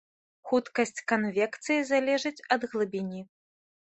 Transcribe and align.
Хуткасць 0.51 1.03
канвекцыі 1.11 1.83
залежыць 1.91 2.43
ад 2.57 2.65
глыбіні. 2.73 3.21